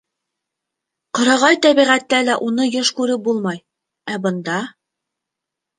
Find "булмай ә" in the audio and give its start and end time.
3.29-4.21